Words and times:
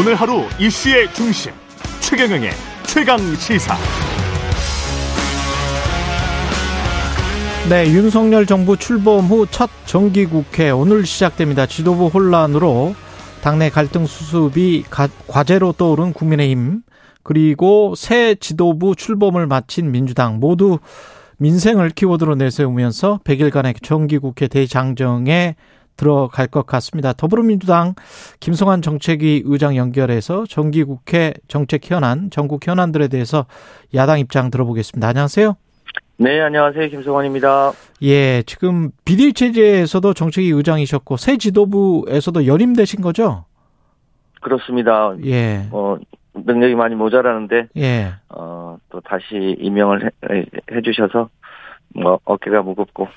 오늘 0.00 0.14
하루 0.14 0.44
이슈의 0.58 1.12
중심 1.12 1.52
최경영의 2.00 2.52
최강 2.86 3.18
시사. 3.34 3.76
네, 7.68 7.86
윤석열 7.92 8.46
정부 8.46 8.78
출범 8.78 9.26
후 9.26 9.46
첫 9.50 9.68
정기국회 9.84 10.70
오늘 10.70 11.04
시작됩니다. 11.04 11.66
지도부 11.66 12.06
혼란으로 12.06 12.94
당내 13.42 13.68
갈등 13.68 14.06
수습이 14.06 14.84
과제로 15.28 15.72
떠오른 15.72 16.14
국민의힘 16.14 16.80
그리고 17.22 17.94
새 17.94 18.34
지도부 18.36 18.96
출범을 18.96 19.46
마친 19.46 19.92
민주당 19.92 20.40
모두 20.40 20.78
민생을 21.36 21.90
키워드로 21.90 22.36
내세우면서 22.36 23.20
100일간의 23.22 23.82
정기국회 23.82 24.48
대장정에 24.48 25.56
들어갈 26.00 26.46
것 26.46 26.64
같습니다. 26.66 27.12
더불어민주당 27.12 27.94
김성환 28.40 28.80
정책위 28.80 29.42
의장 29.44 29.76
연결해서 29.76 30.46
정기국회 30.46 31.34
정책 31.46 31.90
현안, 31.90 32.30
전국 32.30 32.66
현안들에 32.66 33.08
대해서 33.08 33.44
야당 33.94 34.18
입장 34.18 34.50
들어보겠습니다. 34.50 35.06
안녕하세요. 35.06 35.56
네, 36.16 36.40
안녕하세요. 36.40 36.88
김성환입니다. 36.88 37.72
예, 38.02 38.42
지금 38.44 38.90
비대위 39.04 39.34
체제에서도 39.34 40.14
정책위 40.14 40.48
의장이셨고 40.50 41.18
새 41.18 41.36
지도부에서도 41.36 42.46
연임되신 42.46 43.02
거죠? 43.02 43.44
그렇습니다. 44.40 45.14
예. 45.26 45.66
어, 45.70 45.98
능력이 46.34 46.76
많이 46.76 46.94
모자라는데 46.94 47.68
예. 47.76 48.14
어, 48.30 48.78
또 48.88 49.00
다시 49.00 49.56
임명을 49.58 50.10
해, 50.30 50.44
해 50.72 50.80
주셔서 50.82 51.28
뭐 51.94 52.18
어깨가 52.24 52.62
무겁고 52.62 53.08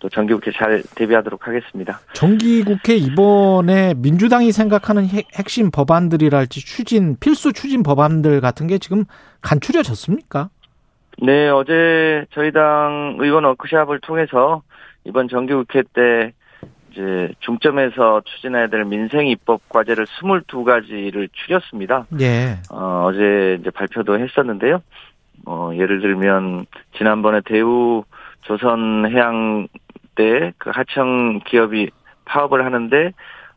또 0.00 0.08
정기국회 0.08 0.52
잘 0.52 0.82
대비하도록 0.94 1.46
하겠습니다. 1.46 2.00
정기국회 2.12 2.94
이번에 2.94 3.94
민주당이 3.94 4.52
생각하는 4.52 5.06
핵심 5.34 5.70
법안들이랄지 5.70 6.64
추진 6.64 7.16
필수 7.18 7.52
추진 7.52 7.82
법안들 7.82 8.40
같은 8.40 8.66
게 8.66 8.78
지금 8.78 9.04
간추려졌습니까? 9.40 10.50
네, 11.20 11.48
어제 11.48 12.26
저희 12.30 12.52
당 12.52 13.16
의원 13.18 13.44
워크샵을 13.44 14.00
통해서 14.00 14.62
이번 15.04 15.28
정기국회 15.28 15.82
때 15.92 16.32
이제 16.92 17.32
중점에서 17.40 18.22
추진해야 18.24 18.68
될 18.68 18.84
민생 18.84 19.26
입법 19.26 19.68
과제를 19.68 20.06
22가지를 20.06 21.28
추렸습니다. 21.32 22.06
예. 22.20 22.58
어, 22.70 23.06
어제 23.06 23.58
이제 23.60 23.70
발표도 23.70 24.18
했었는데요. 24.18 24.82
어, 25.46 25.70
예를 25.74 26.00
들면 26.00 26.66
지난번에 26.96 27.40
대우 27.44 28.04
조선해양 28.42 29.68
때 30.18 30.52
그 30.58 30.70
하청 30.74 31.40
기업이 31.46 31.90
파업을 32.26 32.64
하는데 32.64 33.12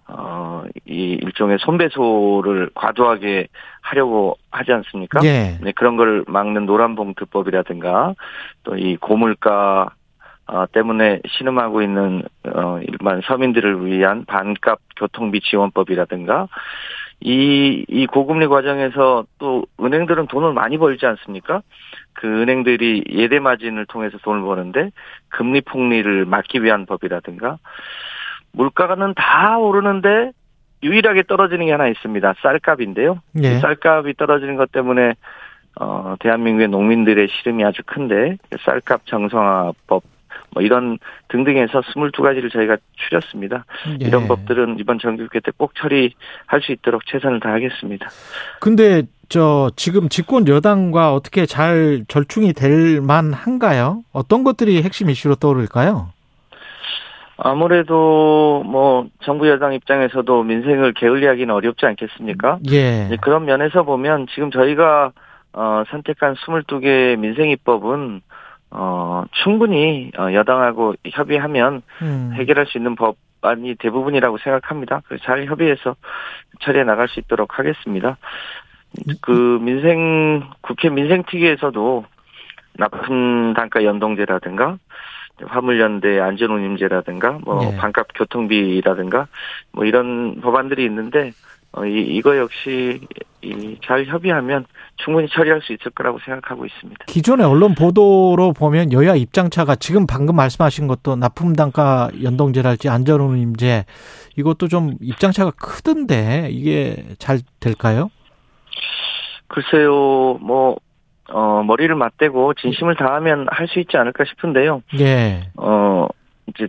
어, 0.08 0.64
이 0.86 1.18
일종의 1.22 1.58
손배소를 1.60 2.70
과도하게 2.76 3.48
하려고 3.82 4.38
하지 4.52 4.72
않습니까? 4.74 5.20
예. 5.24 5.58
네, 5.62 5.72
그런 5.74 5.96
걸 5.98 6.24
막는 6.28 6.66
노란봉투법이라든가 6.66 8.14
또 8.64 8.76
이 8.76 8.98
고물가 8.98 9.90
어, 10.48 10.66
때문에 10.72 11.22
신음하고 11.28 11.82
있는 11.82 12.24
어, 12.54 12.80
일반 12.88 13.22
서민들을 13.22 13.86
위한 13.86 14.26
반값 14.26 14.80
교통비 14.98 15.40
지원법이라든가 15.42 16.48
이, 17.24 17.86
이 17.88 18.08
고금리 18.08 18.48
과정에서 18.48 19.26
또 19.38 19.66
은행들은 19.80 20.28
돈을 20.28 20.54
많이 20.54 20.78
벌지 20.78 21.06
않습니까? 21.06 21.62
그 22.14 22.28
은행들이 22.28 23.04
예대 23.10 23.40
마진을 23.40 23.86
통해서 23.86 24.18
돈을 24.18 24.42
버는데 24.42 24.92
금리 25.30 25.62
폭리를 25.62 26.26
막기 26.26 26.64
위한 26.64 26.86
법이라든가 26.86 27.58
물가는 28.54 29.14
다 29.16 29.58
오르는데 29.60 30.32
유일하게 30.84 31.24
떨어지는 31.24 31.68
게 31.68 31.72
하나 31.72 31.88
있습니다. 31.88 32.34
쌀값인데요. 32.42 33.20
예. 33.42 33.60
쌀값이 33.60 34.16
떨어지는 34.18 34.56
것 34.56 34.72
때문에 34.72 35.14
어 35.80 36.16
대한민국의 36.20 36.68
농민들의 36.70 37.28
시름이 37.30 37.64
아주 37.64 37.82
큰데 37.86 38.38
쌀값 38.66 39.06
정상화법 39.06 40.04
뭐 40.54 40.62
이런 40.64 40.98
등등해서 41.30 41.82
22가지를 41.82 42.52
저희가 42.52 42.78
추렸습니다. 42.96 43.66
예. 44.02 44.06
이런 44.08 44.28
법들은 44.28 44.78
이번 44.80 45.00
정기국회 45.00 45.40
때 45.40 45.52
꼭 45.58 45.74
처리할 45.76 46.62
수 46.62 46.72
있도록 46.72 47.06
최선을 47.06 47.40
다하겠습니다. 47.40 48.08
근데 48.60 49.04
저 49.30 49.70
지금 49.76 50.10
집권 50.10 50.48
여당과 50.48 51.14
어떻게 51.14 51.46
잘 51.46 52.04
절충이 52.08 52.54
될 52.54 53.00
만한가요? 53.02 54.04
어떤 54.12 54.44
것들이 54.44 54.82
핵심 54.84 55.10
이슈로 55.10 55.36
떠오를까요? 55.36 56.10
아무래도 57.38 58.64
뭐 58.66 59.08
정부 59.24 59.48
여당 59.50 59.74
입장에서도 59.74 60.44
민생을 60.44 60.94
게을리하기는 60.94 61.54
어렵지 61.54 61.86
않겠습니까? 61.86 62.60
예. 62.72 63.10
그런 63.22 63.46
면에서 63.46 63.84
보면 63.84 64.28
지금 64.34 64.52
저희가 64.52 65.12
어 65.54 65.84
선택한 65.90 66.36
22개 66.36 67.18
민생 67.18 67.50
입법은 67.50 68.22
어 68.72 69.26
충분히 69.44 70.12
어, 70.18 70.34
여당하고 70.34 70.96
협의하면 71.06 71.82
음. 72.02 72.32
해결할 72.34 72.66
수 72.68 72.78
있는 72.78 72.96
법안이 72.96 73.76
대부분이라고 73.76 74.38
생각합니다. 74.38 75.02
잘 75.24 75.46
협의해서 75.46 75.96
처리해 76.62 76.84
나갈 76.84 77.08
수 77.10 77.20
있도록 77.20 77.60
하겠습니다. 77.60 78.18
그 79.22 79.60
민생 79.62 80.50
국회 80.62 80.90
민생특위에서도 80.90 82.06
납품 82.78 83.54
단가 83.54 83.84
연동제라든가 83.84 84.78
화물연대 85.46 86.20
안전운임제라든가 86.20 87.40
뭐 87.44 87.60
네. 87.60 87.78
반값 87.78 88.08
교통비라든가 88.16 89.28
뭐 89.72 89.86
이런 89.86 90.40
법안들이 90.42 90.84
있는데 90.86 91.32
어, 91.72 91.86
이, 91.86 92.02
이거 92.02 92.38
역시 92.38 93.00
이, 93.02 93.24
잘 93.86 94.06
협의하면 94.06 94.66
충분히 94.98 95.28
처리할 95.30 95.62
수 95.62 95.74
있을 95.74 95.92
거라고 95.92 96.20
생각하고 96.24 96.66
있습니다. 96.66 97.06
기존의 97.06 97.46
언론 97.46 97.74
보도로 97.76 98.54
보면 98.54 98.94
여야 98.94 99.16
입장차가 99.16 99.76
지금 99.76 100.06
방금 100.06 100.36
말씀하신 100.36 100.88
것도 100.88 101.16
납품 101.16 101.54
단가 101.54 102.10
연동제랄지 102.22 102.90
안전운임제 102.90 103.86
이것도 104.38 104.68
좀 104.68 104.96
입장차가 105.02 105.52
크던데 105.52 106.50
이게 106.52 107.04
잘 107.18 107.40
될까요? 107.60 108.10
글쎄요, 109.48 110.38
뭐 110.42 110.78
어, 111.30 111.64
머리를 111.64 111.94
맞대고 111.96 112.54
진심을 112.56 112.96
다하면 112.96 113.48
할 113.50 113.68
수 113.68 113.80
있지 113.80 113.98
않을까 113.98 114.24
싶은데요. 114.26 114.82
예. 115.00 115.50
어, 115.58 116.08
이제 116.48 116.68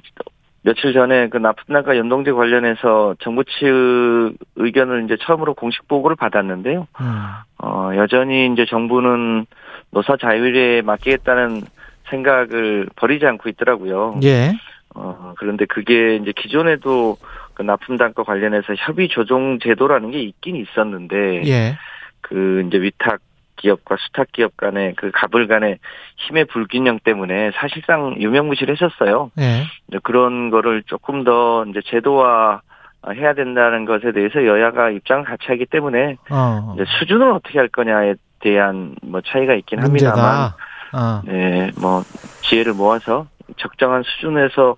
며칠 0.63 0.93
전에 0.93 1.29
그 1.29 1.39
납품단가 1.39 1.97
연동제 1.97 2.33
관련해서 2.33 3.17
정부 3.21 3.45
측 3.45 4.33
의견을 4.57 5.05
이제 5.05 5.17
처음으로 5.21 5.55
공식 5.55 5.89
보고를 5.89 6.17
받았는데요. 6.17 6.87
음. 7.01 7.07
어, 7.59 7.91
여전히 7.97 8.47
이제 8.53 8.65
정부는 8.67 9.47
노사 9.91 10.17
자율에 10.17 10.83
맡기겠다는 10.83 11.63
생각을 12.11 12.87
버리지 12.97 13.27
않고 13.27 13.49
있더라고요. 13.49 14.21
예. 14.23 14.53
어, 14.95 15.35
그런데 15.39 15.65
그게 15.65 16.17
이제 16.17 16.33
기존에도 16.37 17.17
그 17.55 17.63
납품 17.63 17.97
단가 17.97 18.23
관련해서 18.23 18.75
협의 18.77 19.09
조정 19.09 19.59
제도라는 19.59 20.11
게 20.13 20.21
있긴 20.21 20.57
있었는데 20.57 21.43
예. 21.47 21.77
그 22.21 22.65
이제 22.67 22.81
위탁 22.81 23.21
기업과 23.63 23.97
수탁 23.99 24.33
기업 24.33 24.57
간의 24.57 24.95
그 24.97 25.11
갑을 25.13 25.47
간의 25.47 25.79
힘의 26.17 26.47
불균형 26.47 26.99
때문에 27.05 27.53
사실상 27.55 28.17
유명무실했었어요. 28.19 29.31
네. 29.37 29.65
그런 30.03 30.51
거를 30.51 30.83
조금 30.87 31.25
더 31.25 31.65
이제 31.67 31.81
제도화 31.87 32.61
해야 33.15 33.35
된다는 33.35 33.85
것에 33.85 34.13
대해서 34.13 34.45
여야가 34.45 34.91
입장을 34.91 35.25
같이 35.25 35.45
하기 35.47 35.67
때문에 35.67 36.17
어. 36.31 36.77
수준을 36.99 37.31
어떻게 37.33 37.59
할 37.59 37.69
거냐에 37.69 38.15
대한 38.41 38.95
뭐 39.03 39.21
차이가 39.21 39.55
있긴 39.55 39.81
문제다. 39.81 40.11
합니다만, 40.11 40.51
어. 40.93 41.23
네, 41.25 41.71
뭐 41.81 42.03
지혜를 42.43 42.75
모아서 42.75 43.27
적정한 43.57 44.03
수준에서 44.03 44.77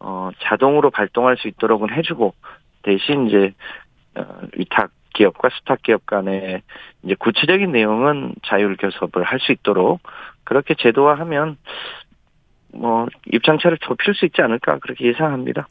어 0.00 0.30
자동으로 0.42 0.90
발동할 0.90 1.36
수 1.36 1.48
있도록은 1.48 1.92
해주고 1.92 2.34
대신 2.82 3.26
이제 3.28 3.52
어, 4.16 4.24
위탁 4.56 4.90
기업과 5.14 5.48
스탁 5.58 5.82
기업 5.82 6.06
간의 6.06 6.62
이제 7.02 7.14
구체적인 7.18 7.72
내용은 7.72 8.34
자율 8.46 8.76
교섭을 8.76 9.24
할 9.24 9.40
수 9.40 9.52
있도록 9.52 10.00
그렇게 10.44 10.74
제도화하면 10.78 11.56
뭐 12.72 13.06
입장차를 13.32 13.78
좁힐 13.80 14.14
수 14.14 14.24
있지 14.26 14.42
않을까 14.42 14.78
그렇게 14.78 15.08
예상합니다. 15.08 15.66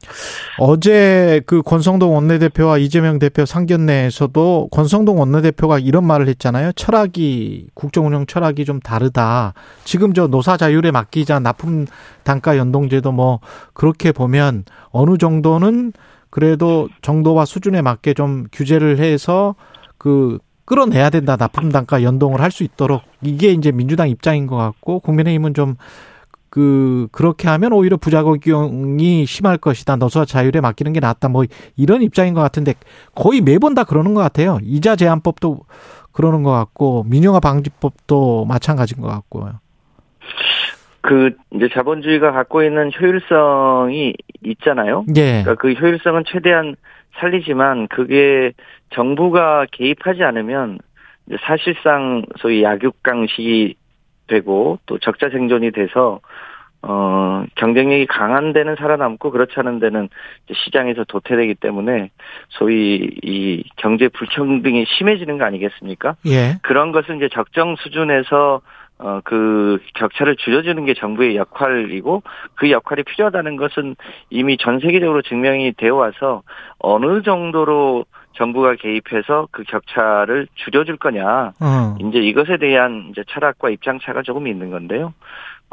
어제 0.57 1.41
그 1.45 1.61
권성동 1.61 2.13
원내대표와 2.13 2.77
이재명 2.77 3.19
대표 3.19 3.45
상견례에서도 3.45 4.67
권성동 4.71 5.19
원내대표가 5.19 5.79
이런 5.79 6.05
말을 6.05 6.27
했잖아요. 6.27 6.73
철학이 6.73 7.67
국정운영 7.73 8.25
철학이 8.25 8.65
좀 8.65 8.79
다르다. 8.81 9.53
지금 9.85 10.13
저 10.13 10.27
노사 10.27 10.57
자율에 10.57 10.91
맡기자 10.91 11.39
납품 11.39 11.85
단가 12.23 12.57
연동제도 12.57 13.11
뭐 13.13 13.39
그렇게 13.73 14.11
보면 14.11 14.65
어느 14.91 15.17
정도는 15.17 15.93
그래도 16.29 16.89
정도와 17.01 17.45
수준에 17.45 17.81
맞게 17.81 18.13
좀 18.13 18.47
규제를 18.51 18.99
해서 18.99 19.55
그 19.97 20.39
끌어내야 20.65 21.09
된다. 21.09 21.35
납품 21.35 21.71
단가 21.71 22.03
연동을 22.03 22.41
할 22.41 22.51
수 22.51 22.63
있도록 22.63 23.01
이게 23.21 23.51
이제 23.51 23.71
민주당 23.71 24.09
입장인 24.09 24.47
것 24.47 24.55
같고 24.55 24.99
국민의힘은 24.99 25.53
좀 25.53 25.75
그 26.49 27.07
그렇게 27.11 27.47
하면 27.47 27.73
오히려 27.73 27.97
부작용이 27.97 29.25
심할 29.25 29.57
것이다. 29.57 29.95
노수와 29.97 30.25
자율에 30.25 30.61
맡기는 30.61 30.93
게 30.93 30.99
낫다. 30.99 31.29
뭐 31.29 31.45
이런 31.75 32.01
입장인 32.01 32.33
것 32.33 32.41
같은데 32.41 32.73
거의 33.15 33.41
매번 33.41 33.75
다 33.75 33.83
그러는 33.83 34.13
것 34.13 34.21
같아요. 34.21 34.59
이자 34.63 34.95
제한법도 34.95 35.59
그러는 36.11 36.43
것 36.43 36.51
같고 36.51 37.05
민영화 37.07 37.39
방지법도 37.39 38.45
마찬가지인 38.45 39.01
것 39.01 39.07
같고요. 39.07 39.59
그 41.01 41.31
이제 41.51 41.69
자본주의가 41.73 42.31
갖고 42.31 42.63
있는 42.63 42.91
효율성이 42.99 44.13
있잖아요. 44.43 45.05
예. 45.15 45.43
그러니까 45.43 45.55
그 45.55 45.71
효율성은 45.71 46.23
최대한 46.27 46.75
살리지만 47.19 47.87
그게 47.87 48.53
정부가 48.91 49.65
개입하지 49.71 50.23
않으면 50.23 50.79
사실상 51.41 52.23
소위 52.39 52.63
약육강식이 52.63 53.75
되고 54.27 54.79
또 54.85 54.99
적자 54.99 55.29
생존이 55.29 55.71
돼서 55.71 56.19
어 56.81 57.43
경쟁력이 57.55 58.05
강한 58.05 58.53
데는 58.53 58.75
살아남고 58.77 59.31
그렇지 59.31 59.53
않은 59.57 59.79
데는 59.79 60.07
시장에서 60.53 61.03
도태되기 61.03 61.55
때문에 61.55 62.09
소위 62.47 63.09
이 63.21 63.63
경제 63.75 64.07
불평등이 64.07 64.85
심해지는 64.97 65.37
거 65.37 65.43
아니겠습니까? 65.43 66.15
예. 66.27 66.57
그런 66.61 66.93
것을 66.93 67.17
이제 67.17 67.27
적정 67.33 67.75
수준에서 67.75 68.61
어, 68.99 69.21
그 69.23 69.79
격차를 69.95 70.35
줄여주는 70.35 70.83
게 70.85 70.93
정부의 70.93 71.37
역할이고 71.37 72.21
그 72.55 72.69
역할이 72.69 73.03
필요하다는 73.03 73.55
것은 73.55 73.95
이미 74.29 74.57
전 74.57 74.79
세계적으로 74.79 75.21
증명이 75.21 75.73
되어 75.77 75.95
와서 75.95 76.43
어느 76.79 77.21
정도로 77.21 78.05
정부가 78.33 78.75
개입해서 78.75 79.47
그 79.51 79.63
격차를 79.63 80.47
줄여줄 80.55 80.97
거냐. 80.97 81.53
어. 81.59 81.97
이제 82.01 82.19
이것에 82.19 82.57
대한 82.57 83.07
이제 83.11 83.23
철학과 83.27 83.69
입장차가 83.69 84.21
조금 84.21 84.47
있는 84.47 84.69
건데요. 84.69 85.13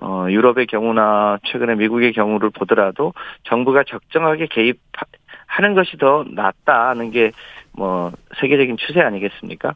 어, 0.00 0.26
유럽의 0.28 0.66
경우나 0.66 1.38
최근에 1.44 1.74
미국의 1.74 2.12
경우를 2.12 2.50
보더라도 2.50 3.12
정부가 3.44 3.82
적정하게 3.84 4.46
개입하는 4.46 5.74
것이 5.74 5.96
더 5.98 6.24
낫다는 6.30 7.10
게 7.10 7.32
뭐 7.76 8.10
세계적인 8.40 8.76
추세 8.78 9.00
아니겠습니까? 9.00 9.74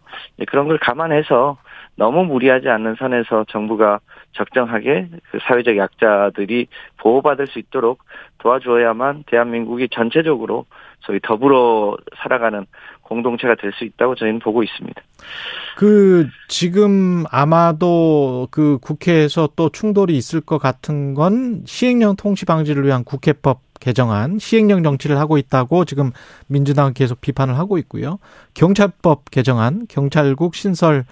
그런 0.49 0.67
걸 0.69 0.79
감안해서 0.79 1.58
너무 1.96 2.25
무리하지 2.25 2.69
않는 2.69 2.96
선에서 2.98 3.44
정부가 3.48 4.00
적정하게 4.32 5.08
그 5.31 5.38
사회적 5.42 5.76
약자들이 5.76 6.69
보호받을 6.98 7.46
수 7.46 7.58
있도록 7.58 8.04
도와줘야만 8.38 9.25
대한민국이 9.26 9.88
전체적으로 9.90 10.66
소위 11.00 11.19
더불어 11.22 11.96
살아가는 12.22 12.66
공동체가 13.02 13.56
될 13.56 13.72
수 13.72 13.84
있다고 13.84 14.14
저희는 14.14 14.38
보고 14.38 14.62
있습니다. 14.62 15.02
그 15.76 16.28
지금 16.48 17.25
아마도 17.31 18.46
그 18.50 18.78
국회에서 18.81 19.48
또 19.56 19.69
충돌이 19.69 20.16
있을 20.16 20.40
것 20.40 20.58
같은 20.58 21.14
건 21.14 21.62
시행령 21.66 22.14
통치 22.16 22.44
방지를 22.44 22.84
위한 22.84 23.02
국회법 23.04 23.60
개정안 23.81 24.38
시행령 24.38 24.82
정치를 24.82 25.19
하고 25.19 25.38
있다고 25.38 25.84
지금 25.87 26.12
민주당은 26.48 26.92
계속 26.92 27.20
비판을 27.20 27.58
하고 27.58 27.78
있고요. 27.78 28.19
경찰법 28.54 29.31
개정안 29.31 29.87
경찰국 29.88 30.54
신설 30.54 31.04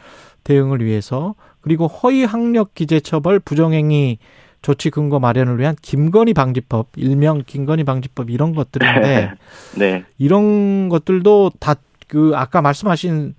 대응을 0.45 0.85
위해서 0.85 1.35
그리고 1.61 1.87
허위 1.87 2.25
학력 2.25 2.75
기재 2.75 3.01
처벌 3.01 3.39
부정행위 3.41 4.19
조치 4.63 4.91
근거 4.91 5.21
마련을 5.21 5.59
위한 5.59 5.77
김건희 5.81 6.35
방지법, 6.35 6.89
일명 6.97 7.43
김건희 7.47 7.85
방지법 7.85 8.31
이런 8.31 8.55
것들인데 8.55 9.33
네. 9.79 10.05
이런 10.19 10.89
것들도 10.89 11.53
다 11.61 11.75
그 12.09 12.33
아까 12.35 12.61
말씀하신 12.63 13.35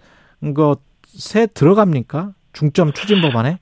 것에 0.56 1.48
들어갑니까? 1.48 2.32
중점 2.54 2.94
추진 2.94 3.22
법안에? 3.22 3.58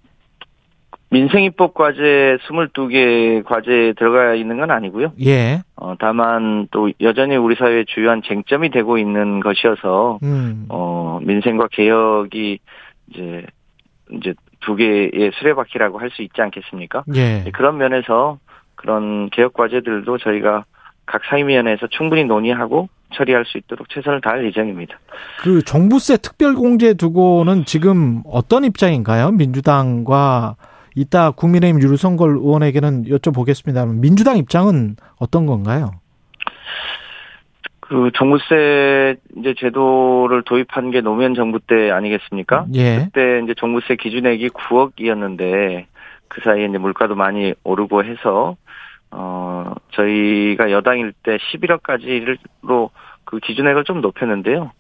민생입법 1.10 1.74
과제 1.74 2.38
22개 2.48 3.44
과제에 3.46 3.94
들어가 3.94 4.36
있는 4.36 4.58
건 4.58 4.72
아니고요. 4.72 5.14
예. 5.26 5.62
어, 5.78 5.96
다만 5.98 6.68
또 6.72 6.92
여전히 7.00 7.38
우리 7.38 7.56
사회의 7.56 7.86
주요한 7.86 8.22
쟁점이 8.22 8.70
되고 8.72 8.98
있는 8.98 9.40
것이어서 9.40 10.20
음. 10.24 10.66
어, 10.68 11.20
민생과 11.24 11.70
개혁이 11.72 12.60
이제 13.10 13.46
이제 14.12 14.34
두 14.62 14.76
개의 14.76 15.32
수레바퀴라고 15.40 16.00
할 16.00 16.10
수 16.12 16.22
있지 16.22 16.42
않겠습니까? 16.42 17.04
예. 17.16 17.44
그런 17.54 17.78
면에서 17.78 18.40
그런 18.76 19.30
개혁 19.30 19.54
과제들도 19.54 20.18
저희가 20.18 20.66
각 21.06 21.22
상임위원회에서 21.30 21.88
충분히 21.88 22.24
논의하고 22.26 22.90
처리할 23.14 23.46
수 23.46 23.58
있도록 23.58 23.88
최선을 23.90 24.22
다할 24.22 24.46
예정입니다. 24.46 25.00
그 25.40 25.62
종부세 25.64 26.18
특별 26.18 26.54
공제 26.56 26.94
두고는 26.94 27.66
지금 27.66 28.22
어떤 28.26 28.66
입장인가요? 28.66 29.32
민주당과 29.32 30.56
이따 30.96 31.32
국민의힘 31.32 31.82
유류성걸 31.82 32.30
의원에게는 32.38 33.06
여쭤보겠습니다. 33.06 33.88
민주당 34.00 34.38
입장은 34.38 34.96
어떤 35.20 35.46
건가요? 35.46 35.92
그 37.88 38.12
종부세 38.14 39.16
이제 39.38 39.54
제도를 39.58 40.44
도입한 40.44 40.92
게 40.92 41.02
노무현 41.02 41.36
정부 41.36 41.60
때 41.60 41.90
아니겠습니까? 41.90 42.66
예. 42.74 43.06
그때 43.06 43.42
이제 43.44 43.54
종부세 43.54 43.96
기준액이 43.96 44.50
9억이었는데 44.50 45.86
그 46.28 46.42
사이에 46.42 46.66
이제 46.66 46.78
물가도 46.78 47.16
많이 47.16 47.54
오르고 47.64 48.04
해서 48.04 48.58
어 49.12 49.74
저희가 49.92 50.70
여당일 50.72 51.14
때 51.24 51.38
11억까지로 51.38 52.90
그 53.24 53.40
기준액을 53.40 53.86
좀 53.86 54.02
높였는데요. 54.02 54.72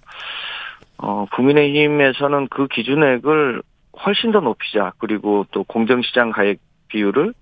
어 0.98 1.26
국민의힘에서는 1.32 2.48
그 2.50 2.68
기준액을 2.68 3.62
훨씬 4.06 4.32
더 4.32 4.42
높이자 4.42 4.94
그리고 4.98 5.46
또 5.52 5.64
공정시장 5.64 6.32
가액 6.32 6.60
비율을 6.90 7.34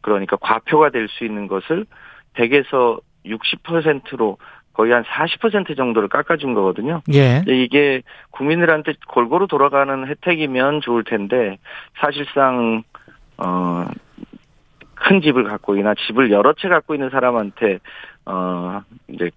그러니까 0.00 0.36
과표가 0.36 0.90
될 0.90 1.08
수 1.08 1.24
있는 1.24 1.46
것을 1.46 1.84
100에서 2.34 3.00
60%로 3.26 4.38
거의 4.72 4.92
한 4.92 5.02
40% 5.04 5.76
정도를 5.76 6.08
깎아준 6.08 6.54
거거든요. 6.54 7.02
예. 7.12 7.42
이게 7.46 8.02
국민들한테 8.30 8.94
골고루 9.08 9.46
돌아가는 9.46 10.06
혜택이면 10.06 10.80
좋을 10.80 11.04
텐데 11.04 11.58
사실상 12.00 12.82
어. 13.36 13.86
큰 15.00 15.22
집을 15.22 15.44
갖고 15.44 15.76
있나 15.76 15.94
집을 15.94 16.30
여러 16.30 16.52
채 16.52 16.68
갖고 16.68 16.94
있는 16.94 17.08
사람한테 17.08 17.78
어 18.26 18.82
이제 19.08 19.30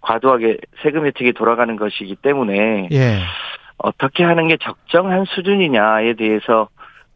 과도하게 0.00 0.58
세금 0.82 1.04
혜택이 1.06 1.32
돌아가는 1.32 1.74
것이기 1.76 2.16
때문에 2.16 2.88
예. 2.92 3.18
어떻게 3.78 4.24
하는 4.24 4.48
게 4.48 4.56
적정한 4.56 5.24
수준이냐에 5.26 6.14
대해서 6.14 6.68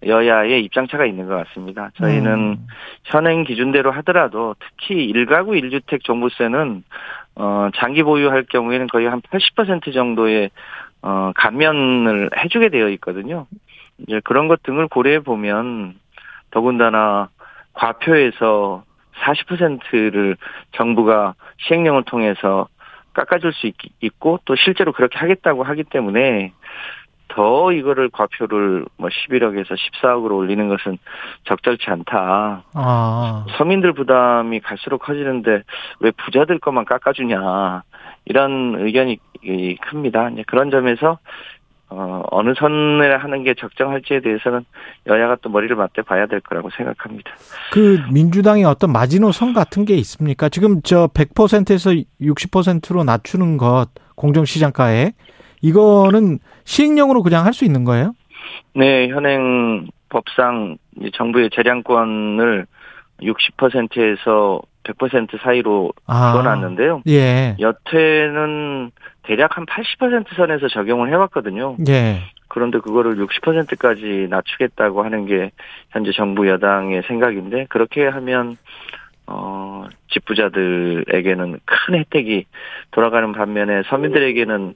여야의 0.04 0.64
입장 0.64 0.88
차가 0.88 1.06
있는 1.06 1.28
것 1.28 1.36
같습니다. 1.46 1.90
저희는 1.94 2.32
음. 2.32 2.66
현행 3.04 3.44
기준대로 3.44 3.92
하더라도 3.92 4.56
특히 4.58 5.12
1가구 5.12 5.50
1주택 5.62 6.02
종부세는 6.02 6.82
어 7.34 7.68
장기 7.76 8.02
보유할 8.02 8.44
경우에는 8.44 8.86
거의 8.88 9.06
한 9.06 9.20
80% 9.20 9.92
정도의 9.92 10.50
어 11.02 11.32
감면을 11.34 12.30
해주게 12.36 12.68
되어 12.68 12.88
있거든요. 12.90 13.46
이제 13.98 14.20
그런 14.24 14.48
것 14.48 14.62
등을 14.62 14.88
고려해 14.88 15.20
보면 15.20 15.94
더군다나 16.50 17.28
과표에서 17.74 18.84
40%를 19.22 20.36
정부가 20.72 21.34
시행령을 21.58 22.04
통해서 22.04 22.68
깎아줄 23.14 23.52
수 23.52 23.66
있, 23.66 23.74
있고 24.00 24.40
또 24.44 24.56
실제로 24.56 24.92
그렇게 24.92 25.18
하겠다고 25.18 25.62
하기 25.64 25.84
때문에 25.84 26.52
더 27.34 27.72
이거를 27.72 28.10
과표를 28.10 28.84
뭐 28.98 29.08
11억에서 29.08 29.74
14억으로 29.74 30.36
올리는 30.36 30.68
것은 30.68 30.98
적절치 31.44 31.90
않다. 31.90 32.64
아. 32.74 33.46
서민들 33.56 33.92
부담이 33.94 34.60
갈수록 34.60 34.98
커지는데 34.98 35.62
왜 36.00 36.10
부자들 36.10 36.58
것만 36.58 36.84
깎아주냐 36.84 37.82
이런 38.26 38.76
의견이 38.78 39.18
큽니다. 39.80 40.30
그런 40.46 40.70
점에서 40.70 41.18
어, 41.94 42.22
어느 42.30 42.54
선을 42.56 43.22
하는 43.22 43.44
게 43.44 43.52
적정할지에 43.54 44.20
대해서는 44.20 44.64
여야가 45.06 45.36
또 45.42 45.50
머리를 45.50 45.76
맞대 45.76 46.00
봐야 46.02 46.26
될 46.26 46.40
거라고 46.40 46.70
생각합니다. 46.70 47.30
그 47.70 47.98
민주당의 48.10 48.64
어떤 48.64 48.92
마지노선 48.92 49.52
같은 49.52 49.84
게 49.84 49.94
있습니까? 49.96 50.48
지금 50.48 50.80
저 50.82 51.08
100%에서 51.08 51.90
60%로 52.20 53.04
낮추는 53.04 53.58
것 53.58 53.88
공정시장가에 54.16 55.12
이거는 55.62 56.38
시행령으로 56.64 57.22
그냥 57.22 57.44
할 57.46 57.52
수 57.52 57.64
있는 57.64 57.84
거예요? 57.84 58.14
네, 58.74 59.08
현행 59.08 59.86
법상 60.08 60.76
정부의 61.14 61.50
재량권을 61.54 62.66
60%에서 63.22 64.60
100% 64.84 65.40
사이로 65.42 65.92
아. 66.06 66.32
줄어놨는데요. 66.32 67.02
예. 67.08 67.56
여태는 67.60 68.90
대략 69.22 69.56
한 69.56 69.64
80% 69.66 70.34
선에서 70.34 70.68
적용을 70.68 71.08
해왔거든요. 71.10 71.76
예. 71.88 72.20
그런데 72.48 72.78
그거를 72.78 73.16
60%까지 73.16 74.26
낮추겠다고 74.28 75.04
하는 75.04 75.26
게 75.26 75.52
현재 75.90 76.10
정부 76.12 76.48
여당의 76.48 77.02
생각인데 77.06 77.66
그렇게 77.68 78.06
하면 78.06 78.56
어 79.26 79.86
집부자들에게는 80.10 81.60
큰 81.64 81.94
혜택이 81.94 82.44
돌아가는 82.90 83.32
반면에 83.32 83.82
서민들에게는 83.88 84.60
뭐 84.60 84.74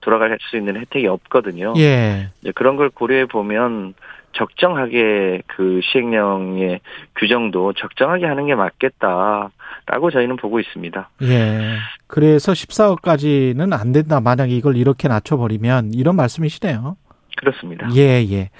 돌아갈 0.00 0.36
수 0.50 0.56
있는 0.56 0.76
혜택이 0.76 1.06
없거든요. 1.06 1.74
예. 1.78 2.30
이제 2.40 2.52
그런 2.54 2.76
걸 2.76 2.90
고려해 2.90 3.26
보면 3.26 3.94
적정하게 4.32 5.42
그 5.46 5.80
시행령의 5.82 6.80
규정도 7.16 7.72
적정하게 7.72 8.26
하는 8.26 8.46
게 8.46 8.54
맞겠다라고 8.54 10.10
저희는 10.12 10.36
보고 10.36 10.60
있습니다. 10.60 11.10
예. 11.22 11.76
그래서 12.06 12.52
14억까지는 12.52 13.72
안 13.78 13.92
된다. 13.92 14.20
만약에 14.20 14.54
이걸 14.54 14.76
이렇게 14.76 15.08
낮춰버리면 15.08 15.94
이런 15.94 16.16
말씀이시네요. 16.16 16.96
그렇습니다. 17.36 17.88
예, 17.94 18.24
예. 18.30 18.50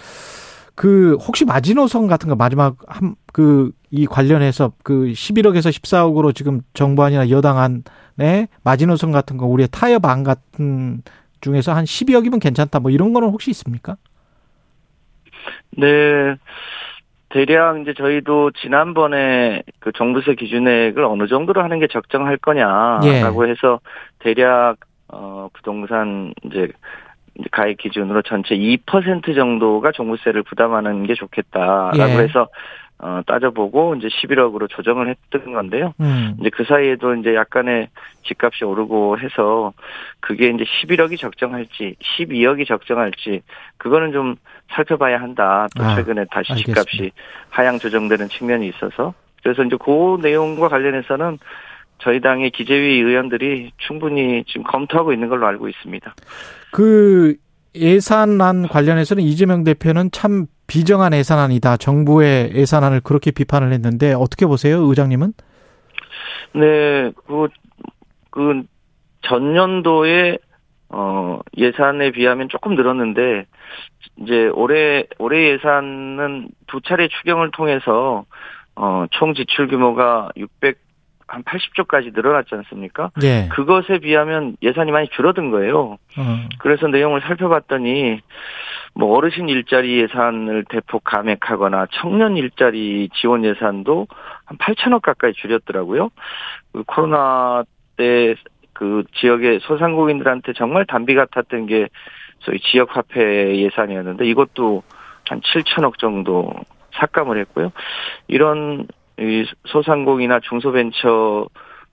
그 0.74 1.16
혹시 1.20 1.44
마지노선 1.44 2.06
같은 2.06 2.28
거 2.28 2.36
마지막 2.36 2.76
한 2.86 3.14
그 3.32 3.72
이 3.90 4.06
관련해서 4.06 4.72
그 4.82 5.12
11억에서 5.12 5.70
14억으로 5.70 6.34
지금 6.34 6.60
정부안이나 6.74 7.30
여당 7.30 7.58
안에 7.58 8.48
마지노선 8.62 9.12
같은 9.12 9.36
거 9.38 9.46
우리의 9.46 9.68
타협 9.70 10.04
안 10.04 10.24
같은 10.24 11.02
중에서 11.40 11.72
한 11.72 11.84
12억이면 11.84 12.40
괜찮다 12.40 12.80
뭐 12.80 12.90
이런 12.90 13.12
거는 13.12 13.28
혹시 13.28 13.50
있습니까? 13.50 13.96
네. 15.76 16.36
대략 17.30 17.80
이제 17.80 17.92
저희도 17.94 18.52
지난번에 18.52 19.62
그 19.80 19.92
정부세 19.92 20.34
기준액을 20.34 21.04
어느 21.04 21.26
정도로 21.26 21.62
하는 21.62 21.78
게 21.78 21.86
적정할 21.86 22.38
거냐라고 22.38 23.46
예. 23.46 23.50
해서 23.50 23.80
대략 24.20 24.76
어 25.08 25.48
부동산 25.52 26.32
이제 26.44 26.68
가액 27.50 27.78
기준으로 27.78 28.22
전체 28.22 28.54
2% 28.56 29.34
정도가 29.34 29.92
종부세를 29.92 30.42
부담하는 30.42 31.06
게 31.06 31.14
좋겠다라고 31.14 31.98
예. 31.98 32.18
해서 32.24 32.48
어 33.00 33.20
따져보고 33.26 33.94
이제 33.94 34.08
11억으로 34.08 34.68
조정을 34.68 35.08
했던 35.08 35.52
건데요. 35.52 35.94
음. 36.00 36.36
이제 36.40 36.50
그 36.50 36.64
사이에도 36.64 37.14
이제 37.14 37.34
약간의 37.34 37.88
집값이 38.24 38.64
오르고 38.64 39.18
해서 39.20 39.72
그게 40.20 40.48
이제 40.48 40.64
11억이 40.64 41.18
적정할지 41.18 41.94
12억이 42.00 42.66
적정할지 42.66 43.42
그거는 43.76 44.12
좀 44.12 44.34
살펴봐야 44.72 45.20
한다. 45.20 45.68
또 45.76 45.84
아, 45.84 45.94
최근에 45.94 46.24
다시 46.30 46.52
알겠습니다. 46.52 46.82
집값이 46.82 47.12
하향 47.50 47.78
조정되는 47.78 48.28
측면이 48.28 48.66
있어서 48.68 49.14
그래서 49.42 49.62
이제 49.62 49.76
그 49.80 50.18
내용과 50.20 50.68
관련해서는 50.68 51.38
저희 51.98 52.20
당의 52.20 52.50
기재위 52.50 53.00
의원들이 53.00 53.72
충분히 53.78 54.44
지금 54.46 54.62
검토하고 54.64 55.12
있는 55.12 55.28
걸로 55.28 55.46
알고 55.46 55.68
있습니다. 55.68 56.14
그 56.72 57.34
예산안 57.74 58.68
관련해서는 58.68 59.22
이재명 59.22 59.64
대표는 59.64 60.10
참 60.10 60.46
비정한 60.66 61.12
예산안이다. 61.12 61.78
정부의 61.78 62.54
예산안을 62.54 63.00
그렇게 63.00 63.30
비판을 63.30 63.72
했는데 63.72 64.12
어떻게 64.12 64.46
보세요, 64.46 64.82
의장님은? 64.82 65.32
네, 66.54 67.12
그, 67.26 67.48
그, 68.30 68.62
전년도에, 69.22 70.38
어, 70.90 71.40
예산에 71.56 72.12
비하면 72.12 72.48
조금 72.48 72.74
늘었는데, 72.74 73.46
이제 74.20 74.48
올해, 74.54 75.04
올해 75.18 75.52
예산은 75.52 76.48
두 76.66 76.80
차례 76.80 77.08
추경을 77.08 77.50
통해서, 77.50 78.24
어, 78.74 79.06
총 79.10 79.34
지출 79.34 79.68
규모가 79.68 80.30
600, 80.36 80.78
한 81.28 81.42
80조까지 81.44 82.14
늘어났지 82.14 82.54
않습니까? 82.54 83.10
예. 83.22 83.48
그것에 83.52 83.98
비하면 83.98 84.56
예산이 84.62 84.90
많이 84.90 85.08
줄어든 85.08 85.50
거예요. 85.50 85.98
어. 86.18 86.48
그래서 86.58 86.88
내용을 86.88 87.20
살펴봤더니 87.20 88.20
뭐 88.94 89.16
어르신 89.16 89.48
일자리 89.48 90.00
예산을 90.00 90.64
대폭 90.68 91.04
감액하거나 91.04 91.86
청년 91.92 92.36
일자리 92.36 93.08
지원 93.14 93.44
예산도 93.44 94.06
한 94.46 94.58
8천억 94.58 95.02
가까이 95.02 95.32
줄였더라고요. 95.34 96.10
그 96.72 96.82
코로나 96.84 97.64
때 97.96 98.34
그 98.78 99.02
지역의 99.16 99.58
소상공인들한테 99.62 100.52
정말 100.52 100.86
단비 100.86 101.16
같았던 101.16 101.66
게 101.66 101.88
소위 102.38 102.60
지역 102.60 102.96
화폐 102.96 103.58
예산이었는데 103.58 104.24
이것도 104.24 104.84
한 105.28 105.40
7천억 105.40 105.98
정도 105.98 106.52
삭감을 106.92 107.40
했고요. 107.40 107.72
이런 108.28 108.82
이 108.82 108.86
소상공이나 109.66 110.40
중소벤처 110.40 111.48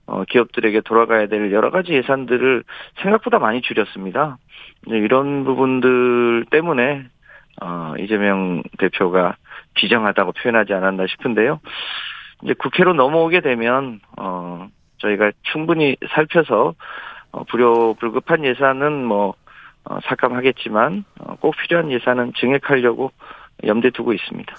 어, 0.06 0.24
기업들에게 0.24 0.82
돌아가야 0.82 1.26
될 1.26 1.52
여러 1.52 1.70
가지 1.70 1.92
예산들을 1.92 2.62
생각보다 3.02 3.38
많이 3.38 3.60
줄였습니다. 3.60 4.38
이제 4.86 4.96
이런 4.96 5.44
부분들 5.44 6.46
때문에 6.50 7.06
어, 7.60 7.94
이재명 7.98 8.62
대표가 8.78 9.36
비정하다고 9.74 10.32
표현하지 10.32 10.74
않았나 10.74 11.06
싶은데요. 11.08 11.60
이제 12.42 12.54
국회로 12.54 12.94
넘어오게 12.94 13.40
되면 13.40 14.00
어, 14.16 14.68
저희가 14.98 15.32
충분히 15.42 15.96
살펴서 16.10 16.74
어, 17.32 17.44
불효불급한 17.44 18.44
예산은 18.44 19.04
뭐 19.04 19.34
어, 19.84 19.98
삭감하겠지만 20.04 21.04
어, 21.20 21.36
꼭 21.40 21.54
필요한 21.56 21.90
예산은 21.90 22.32
증액하려고 22.36 23.12
염두에 23.64 23.90
두고 23.90 24.12
있습니다. 24.12 24.54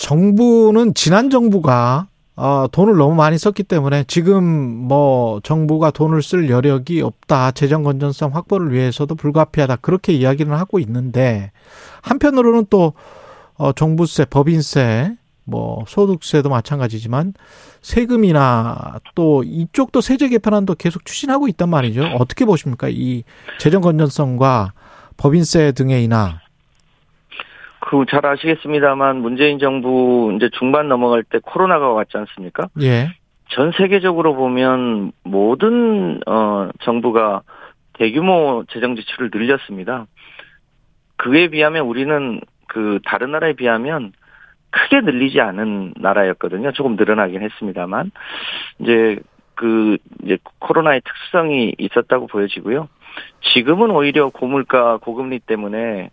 정부는 0.00 0.94
지난 0.94 1.28
정부가 1.28 2.08
어, 2.34 2.66
돈을 2.72 2.96
너무 2.96 3.14
많이 3.14 3.36
썼기 3.36 3.64
때문에 3.64 4.04
지금 4.04 4.42
뭐 4.42 5.40
정부가 5.42 5.90
돈을 5.90 6.22
쓸 6.22 6.48
여력이 6.48 7.02
없다. 7.02 7.50
재정 7.50 7.82
건전성 7.82 8.34
확보를 8.34 8.72
위해서도 8.72 9.14
불가피하다. 9.14 9.76
그렇게 9.76 10.14
이야기를 10.14 10.58
하고 10.58 10.78
있는데 10.78 11.52
한편으로는 12.00 12.66
또 12.70 12.94
어, 13.56 13.72
종부세, 13.72 14.24
법인세, 14.24 15.16
뭐 15.44 15.84
소득세도 15.86 16.48
마찬가지지만 16.48 17.34
세금이나 17.82 19.00
또 19.14 19.42
이쪽도 19.44 20.00
세제 20.00 20.30
개편안도 20.30 20.76
계속 20.76 21.04
추진하고 21.04 21.46
있단 21.48 21.68
말이죠. 21.68 22.04
어떻게 22.18 22.46
보십니까? 22.46 22.88
이 22.88 23.24
재정 23.58 23.82
건전성과 23.82 24.72
법인세 25.18 25.72
등의 25.72 26.04
인하. 26.04 26.40
그 27.90 28.04
잘 28.08 28.24
아시겠습니다만 28.24 29.16
문재인 29.16 29.58
정부 29.58 30.32
이제 30.36 30.48
중반 30.52 30.88
넘어갈 30.88 31.24
때 31.24 31.40
코로나가 31.42 31.88
왔지 31.88 32.16
않습니까? 32.18 32.68
예. 32.82 33.08
전 33.48 33.72
세계적으로 33.72 34.36
보면 34.36 35.10
모든 35.24 36.20
어 36.24 36.68
정부가 36.82 37.42
대규모 37.94 38.62
재정 38.70 38.94
지출을 38.94 39.30
늘렸습니다. 39.34 40.06
그에 41.16 41.48
비하면 41.48 41.84
우리는 41.86 42.40
그 42.68 43.00
다른 43.04 43.32
나라에 43.32 43.54
비하면 43.54 44.12
크게 44.70 45.00
늘리지 45.00 45.40
않은 45.40 45.94
나라였거든요. 45.96 46.70
조금 46.70 46.94
늘어나긴 46.94 47.42
했습니다만 47.42 48.12
이제 48.78 49.18
그 49.56 49.98
이제 50.22 50.38
코로나의 50.60 51.00
특수성이 51.04 51.74
있었다고 51.76 52.28
보여지고요. 52.28 52.88
지금은 53.52 53.90
오히려 53.90 54.28
고물가 54.28 54.98
고금리 54.98 55.40
때문에 55.40 56.10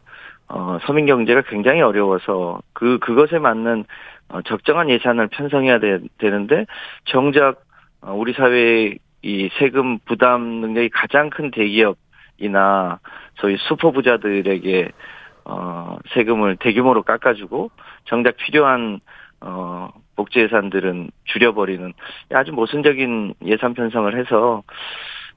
어 0.50 0.78
서민 0.86 1.06
경제가 1.06 1.42
굉장히 1.44 1.82
어려워서 1.82 2.62
그 2.74 3.00
그것에 3.00 3.40
맞는 3.40 3.86
어, 4.30 4.42
적정한 4.44 4.90
예산을 4.90 5.28
편성해야 5.28 5.80
되, 5.80 6.00
되는데 6.18 6.66
정작 7.06 7.62
어, 8.02 8.14
우리 8.14 8.34
사회의 8.34 9.00
이 9.24 9.50
세금 9.60 10.00
부담 10.00 10.42
능력이 10.62 10.90
가장 10.90 11.30
큰 11.30 11.52
대기업이나 11.52 13.00
소위 13.36 13.58
슈퍼 13.58 13.92
부자들에게 13.92 14.90
어 15.46 15.98
세금을 16.14 16.58
대규모로 16.58 17.04
깎아주고 17.04 17.72
정작 18.06 18.38
필요한 18.38 19.00
어 19.42 19.90
복지 20.16 20.40
예산들은 20.40 21.12
줄여버리는 21.26 21.94
아주 22.34 22.52
모순적인 22.52 23.36
예산 23.46 23.74
편성을 23.74 24.18
해서 24.18 24.64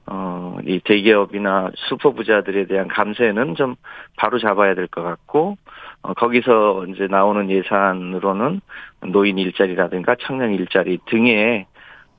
어 0.07 0.41
이 0.65 0.79
대기업이나 0.83 1.71
슈퍼 1.75 2.11
부자들에 2.11 2.65
대한 2.65 2.87
감세는 2.87 3.55
좀 3.55 3.75
바로 4.17 4.39
잡아야 4.39 4.75
될 4.75 4.87
것 4.87 5.01
같고 5.03 5.57
어 6.03 6.13
거기서 6.13 6.85
이제 6.87 7.07
나오는 7.07 7.49
예산으로는 7.49 8.61
노인 9.07 9.37
일자리라든가 9.37 10.15
청년 10.21 10.53
일자리 10.53 10.99
등의 11.05 11.65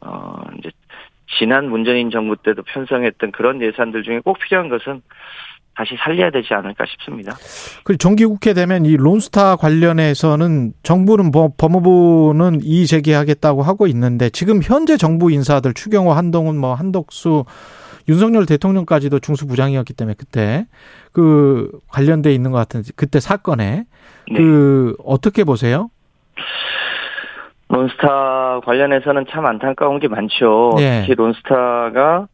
어 0.00 0.42
이제 0.58 0.70
지난 1.38 1.68
문재인 1.68 2.10
정부 2.10 2.36
때도 2.36 2.62
편성했던 2.62 3.32
그런 3.32 3.62
예산들 3.62 4.02
중에 4.02 4.20
꼭 4.20 4.38
필요한 4.38 4.68
것은 4.68 5.02
다시 5.74 5.96
살려야 5.98 6.30
되지 6.30 6.52
않을까 6.52 6.84
싶습니다. 6.86 7.34
그리고 7.84 7.98
정기국회 7.98 8.52
되면 8.52 8.84
이 8.84 8.96
론스타 8.96 9.56
관련해서는 9.56 10.72
정부는 10.82 11.30
뭐 11.30 11.50
법무부는 11.56 12.60
이의 12.62 12.86
제기하겠다고 12.86 13.62
하고 13.62 13.86
있는데 13.86 14.28
지금 14.30 14.60
현재 14.62 14.96
정부 14.96 15.30
인사들 15.30 15.72
추경호, 15.72 16.12
한동훈, 16.12 16.58
뭐 16.58 16.74
한덕수, 16.74 17.44
윤석열 18.08 18.46
대통령까지도 18.46 19.20
중수부장이었기 19.20 19.94
때문에 19.94 20.14
그때 20.18 20.66
그 21.12 21.70
관련돼 21.88 22.34
있는 22.34 22.50
것 22.50 22.58
같은 22.58 22.82
그때 22.96 23.20
사건에 23.20 23.84
네. 24.30 24.38
그 24.38 24.94
어떻게 25.04 25.44
보세요? 25.44 25.88
론스타 27.68 28.60
관련해서는 28.66 29.24
참 29.30 29.46
안타까운 29.46 29.98
게 29.98 30.08
많죠. 30.08 30.72
네. 30.76 31.00
특히 31.00 31.14
론스타가 31.14 32.26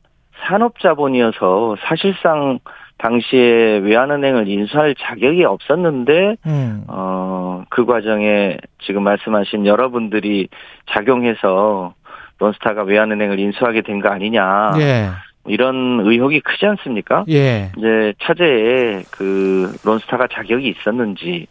산업자본이어서 0.47 1.76
사실상 1.87 2.59
당시에 2.99 3.78
외환은행을 3.78 4.49
인수할 4.49 4.95
자격이 4.99 5.45
없었는데 5.45 6.37
음. 6.47 6.85
어, 6.88 7.64
그 7.71 7.85
과정에 7.87 8.59
지금 8.83 9.02
말씀하신 9.05 9.67
여러분들이 9.67 10.49
작용해서 10.90 11.95
론스타가 12.40 12.83
외환은행을 12.83 13.38
인수하게 13.38 13.83
된 13.83 14.00
거 14.00 14.09
아니냐. 14.11 14.73
예. 14.78 15.09
이런 15.47 16.00
의혹이 16.05 16.40
크지 16.40 16.67
않습니까? 16.67 17.25
예. 17.31 17.71
이제 17.76 18.12
차제에 18.23 19.02
그 19.11 19.73
론스타가 19.85 20.26
자격이 20.33 20.69
있었는지 20.69 21.47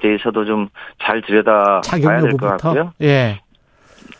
대해서도 0.00 0.44
좀 0.44 0.68
잘 1.02 1.20
들여다 1.22 1.80
봐야 2.04 2.20
될 2.20 2.32
것. 2.32 2.46
같고요. 2.58 2.92
예. 3.02 3.40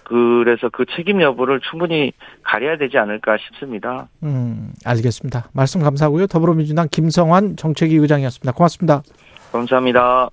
그래서 0.04 0.68
그 0.70 0.84
책임 0.96 1.20
여부를 1.22 1.60
충분히 1.60 2.12
가려야 2.42 2.76
되지 2.76 2.98
않을까 2.98 3.36
싶습니다. 3.38 4.08
음, 4.22 4.72
알겠습니다. 4.84 5.48
말씀 5.52 5.82
감사하고요. 5.82 6.26
더불어민주당 6.26 6.88
김성환 6.90 7.56
정책위 7.56 7.96
의장이었습니다. 7.96 8.52
고맙습니다. 8.52 9.02
감사합니다. 9.52 10.30